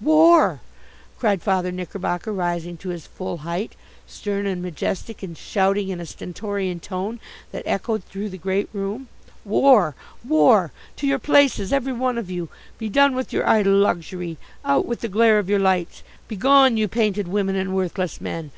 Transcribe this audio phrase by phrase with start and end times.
[0.00, 0.60] "War!"
[1.18, 3.72] cried Father Knickerbocker, rising to his full height,
[4.06, 7.18] stern and majestic and shouting in a stentorian tone
[7.50, 9.08] that echoed through the great room.
[9.44, 9.96] "War!
[10.24, 10.70] War!
[10.98, 12.48] To your places, every one of you!
[12.78, 14.36] Be done with your idle luxury!
[14.64, 16.04] Out with the glare of your lights!
[16.28, 18.52] Begone you painted women and worthless men!